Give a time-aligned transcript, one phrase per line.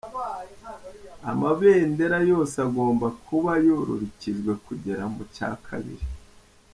[1.31, 6.05] Amabendera yose agomba kuba yururukijwe kugera mu cya kabiri.